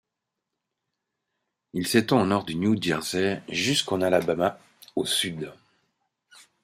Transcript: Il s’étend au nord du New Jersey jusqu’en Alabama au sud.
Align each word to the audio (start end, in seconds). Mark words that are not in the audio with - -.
Il 1.73 1.85
s’étend 1.85 2.19
au 2.19 2.25
nord 2.25 2.43
du 2.43 2.55
New 2.55 2.75
Jersey 2.81 3.43
jusqu’en 3.49 4.01
Alabama 4.01 4.57
au 4.95 5.05
sud. 5.05 5.53